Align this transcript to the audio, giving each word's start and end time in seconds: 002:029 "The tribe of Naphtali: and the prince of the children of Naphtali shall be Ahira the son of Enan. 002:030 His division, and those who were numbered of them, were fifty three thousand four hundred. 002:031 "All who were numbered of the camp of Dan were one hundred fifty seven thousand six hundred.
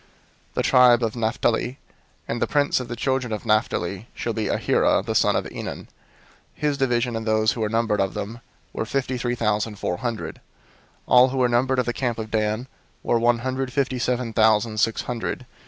002:029 0.01 0.07
"The 0.55 0.63
tribe 0.63 1.03
of 1.03 1.15
Naphtali: 1.15 1.77
and 2.27 2.41
the 2.41 2.47
prince 2.47 2.79
of 2.79 2.87
the 2.87 2.95
children 2.95 3.31
of 3.31 3.45
Naphtali 3.45 4.07
shall 4.15 4.33
be 4.33 4.45
Ahira 4.45 5.05
the 5.05 5.13
son 5.13 5.35
of 5.35 5.45
Enan. 5.51 5.81
002:030 5.83 5.87
His 6.55 6.77
division, 6.79 7.15
and 7.15 7.27
those 7.27 7.51
who 7.51 7.61
were 7.61 7.69
numbered 7.69 8.01
of 8.01 8.15
them, 8.15 8.39
were 8.73 8.83
fifty 8.85 9.19
three 9.19 9.35
thousand 9.35 9.77
four 9.77 9.97
hundred. 9.97 10.37
002:031 11.07 11.09
"All 11.09 11.29
who 11.29 11.37
were 11.37 11.49
numbered 11.49 11.77
of 11.77 11.85
the 11.85 11.93
camp 11.93 12.17
of 12.17 12.31
Dan 12.31 12.67
were 13.03 13.19
one 13.19 13.37
hundred 13.45 13.71
fifty 13.71 13.99
seven 13.99 14.33
thousand 14.33 14.79
six 14.79 15.03
hundred. 15.03 15.45